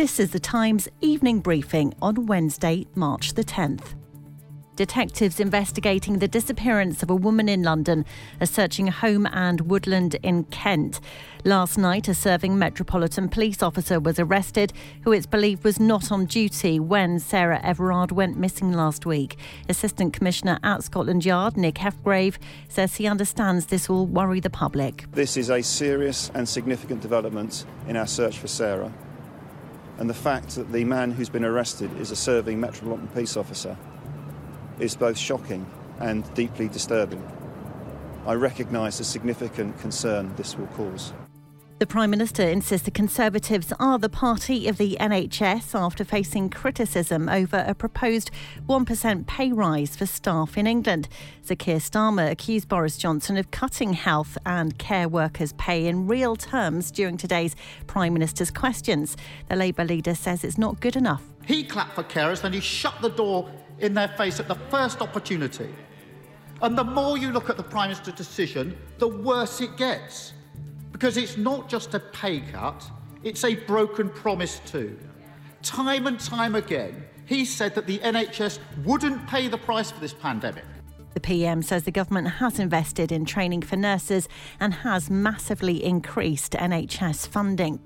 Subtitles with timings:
[0.00, 3.96] This is the Times evening briefing on Wednesday, March the 10th.
[4.74, 8.06] Detectives investigating the disappearance of a woman in London
[8.40, 11.00] are searching a home and woodland in Kent.
[11.44, 14.72] Last night, a serving Metropolitan Police officer was arrested,
[15.02, 19.36] who it's believed was not on duty when Sarah Everard went missing last week.
[19.68, 22.38] Assistant Commissioner at Scotland Yard, Nick Ephgrave,
[22.68, 25.04] says he understands this will worry the public.
[25.12, 28.90] This is a serious and significant development in our search for Sarah.
[30.00, 33.76] And the fact that the man who's been arrested is a serving Metropolitan Police officer
[34.78, 35.66] is both shocking
[35.98, 37.22] and deeply disturbing.
[38.26, 41.12] I recognise the significant concern this will cause.
[41.80, 47.26] The Prime Minister insists the Conservatives are the party of the NHS after facing criticism
[47.26, 48.30] over a proposed
[48.68, 51.08] 1% pay rise for staff in England.
[51.40, 56.36] Sir Keir Starmer accused Boris Johnson of cutting health and care workers' pay in real
[56.36, 57.56] terms during today's
[57.86, 59.16] Prime Minister's questions.
[59.48, 61.22] The Labour leader says it's not good enough.
[61.46, 65.00] He clapped for carers, then he shut the door in their face at the first
[65.00, 65.74] opportunity.
[66.60, 70.34] And the more you look at the Prime Minister's decision, the worse it gets.
[71.00, 72.84] Because it's not just a pay cut,
[73.22, 74.98] it's a broken promise too.
[75.62, 80.12] Time and time again, he said that the NHS wouldn't pay the price for this
[80.12, 80.64] pandemic.
[81.14, 84.28] The PM says the government has invested in training for nurses
[84.60, 87.80] and has massively increased NHS funding.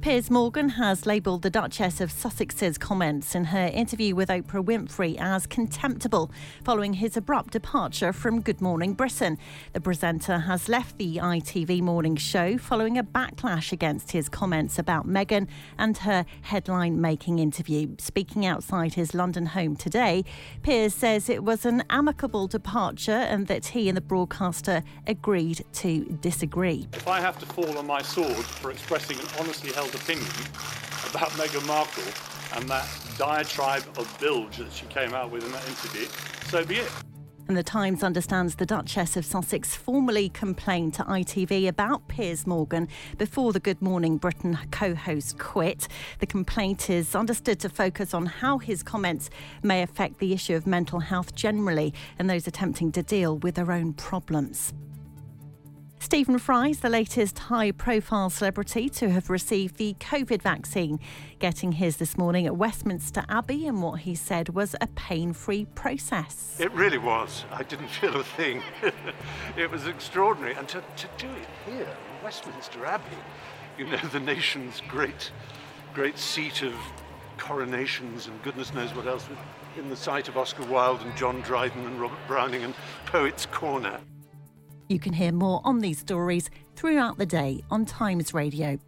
[0.00, 5.16] Piers Morgan has labelled the Duchess of Sussex's comments in her interview with Oprah Winfrey
[5.18, 6.30] as contemptible
[6.62, 9.36] following his abrupt departure from Good Morning Britain.
[9.72, 15.08] The presenter has left the ITV morning show following a backlash against his comments about
[15.08, 17.96] Meghan and her headline making interview.
[17.98, 20.24] Speaking outside his London home today,
[20.62, 26.04] Piers says it was an amicable departure and that he and the broadcaster agreed to
[26.20, 26.86] disagree.
[26.92, 30.26] If I have to fall on my sword for expressing an honestly held opinion
[31.10, 32.04] about Meghan Markle
[32.54, 32.88] and that
[33.18, 36.06] diatribe of bilge that she came out with in that interview,
[36.48, 36.90] so be it.
[37.48, 42.88] And the Times understands the Duchess of Sussex formally complained to ITV about Piers Morgan
[43.16, 45.88] before the Good Morning Britain co host quit.
[46.18, 49.30] The complaint is understood to focus on how his comments
[49.62, 53.72] may affect the issue of mental health generally and those attempting to deal with their
[53.72, 54.74] own problems.
[56.00, 61.00] Stephen Fry is the latest high profile celebrity to have received the COVID vaccine,
[61.40, 65.64] getting his this morning at Westminster Abbey and what he said was a pain free
[65.74, 66.56] process.
[66.60, 67.44] It really was.
[67.50, 68.62] I didn't feel a thing.
[69.56, 70.54] it was extraordinary.
[70.54, 73.04] And to, to do it here, Westminster Abbey,
[73.76, 75.32] you know, the nation's great,
[75.94, 76.74] great seat of
[77.38, 79.28] coronations and goodness knows what else,
[79.76, 82.74] in the sight of Oscar Wilde and John Dryden and Robert Browning and
[83.06, 84.00] Poets' Corner.
[84.88, 88.78] You can hear more on these stories throughout the day on Times Radio.